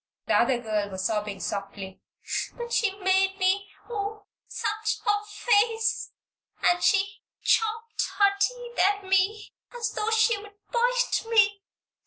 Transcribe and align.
The 0.25 0.33
other 0.33 0.63
child 0.63 0.91
was 0.93 1.05
sobbing 1.05 1.39
softly. 1.39 2.01
"But 2.57 2.73
she 2.73 2.89
made 3.01 3.37
me, 3.37 3.69
oh, 3.87 4.25
such 4.47 4.97
a 5.05 5.25
face! 5.25 6.11
And 6.63 6.81
she 6.81 7.21
chopped 7.43 8.01
her 8.17 8.31
teeth 8.39 8.79
at 8.79 9.03
me 9.03 9.53
just 9.71 9.91
as 9.91 9.95
though 9.95 10.09
she'd 10.09 10.49
bite 10.71 11.21
me! 11.29 11.61